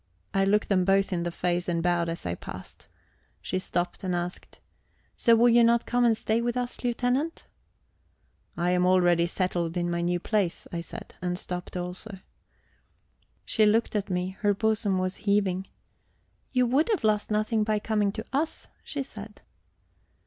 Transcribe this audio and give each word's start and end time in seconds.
I 0.33 0.45
looked 0.45 0.67
them 0.67 0.83
both 0.83 1.13
in 1.13 1.21
the 1.21 1.31
face 1.31 1.69
and 1.69 1.83
bowed 1.83 2.09
as 2.09 2.25
I 2.25 2.33
passed. 2.33 2.87
She 3.39 3.59
stopped, 3.59 4.03
and 4.03 4.15
asked: 4.15 4.59
"So 5.15 5.33
you 5.45 5.59
will 5.63 5.63
not 5.63 5.85
come 5.85 6.05
and 6.05 6.17
stay 6.17 6.41
with 6.41 6.57
us, 6.57 6.83
Lieutenant?" 6.83 7.45
"I 8.57 8.71
am 8.71 8.83
already 8.87 9.27
settled 9.27 9.77
in 9.77 9.91
my 9.91 10.01
new 10.01 10.19
place," 10.19 10.65
I 10.71 10.81
said, 10.81 11.13
and 11.21 11.37
stopped 11.37 11.77
also. 11.77 12.17
She 13.45 13.67
looked 13.67 13.95
at 13.95 14.09
me; 14.09 14.29
her 14.39 14.55
bosom 14.55 14.97
was 14.97 15.17
heaving. 15.27 15.67
"You 16.49 16.65
would 16.65 16.89
have 16.89 17.03
lost 17.03 17.29
nothing 17.29 17.63
by 17.63 17.77
coming 17.77 18.11
to 18.13 18.25
us," 18.33 18.69
she 18.83 19.03
said. 19.03 19.43